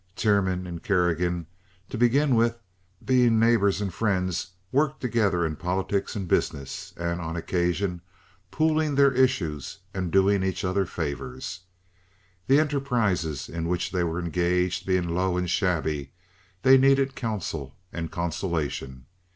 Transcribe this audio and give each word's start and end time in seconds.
Tiernan 0.15 0.65
and 0.65 0.81
Kerrigan, 0.81 1.45
to 1.89 1.95
begin 1.95 2.33
with, 2.33 2.57
being 3.05 3.37
neighbors 3.39 3.81
and 3.81 3.93
friends, 3.93 4.47
worked 4.71 4.99
together 4.99 5.45
in 5.45 5.55
politics 5.55 6.15
and 6.15 6.27
business, 6.27 6.91
on 6.97 7.35
occasions 7.35 8.01
pooling 8.49 8.95
their 8.95 9.11
issues 9.11 9.77
and 9.93 10.11
doing 10.11 10.41
each 10.41 10.65
other 10.65 10.87
favors. 10.87 11.59
The 12.47 12.59
enterprises 12.59 13.47
in 13.47 13.67
which 13.67 13.91
they 13.91 14.03
were 14.03 14.17
engaged 14.19 14.87
being 14.87 15.07
low 15.07 15.37
and 15.37 15.47
shabby, 15.47 16.13
they 16.63 16.79
needed 16.79 17.13
counsel 17.15 17.75
and 17.93 18.09
consolation. 18.09 19.05